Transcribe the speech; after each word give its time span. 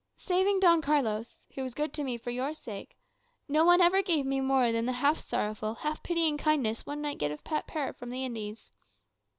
Saving 0.17 0.59
Don 0.59 0.81
Carlos 0.81 1.37
(who 1.53 1.61
was 1.61 1.75
good 1.75 1.93
to 1.93 2.03
me 2.03 2.17
for 2.17 2.31
your 2.31 2.55
sake), 2.55 2.97
no 3.47 3.63
one 3.63 3.81
ever 3.81 4.01
gave 4.01 4.25
me 4.25 4.41
more 4.41 4.71
than 4.71 4.87
the 4.87 4.93
half 4.93 5.19
sorrowful, 5.19 5.75
half 5.75 6.01
pitying 6.01 6.39
kindness 6.39 6.87
one 6.87 7.03
might 7.03 7.19
give 7.19 7.31
a 7.31 7.37
pet 7.37 7.67
parrot 7.67 7.95
from 7.97 8.09
the 8.09 8.25
Indies. 8.25 8.71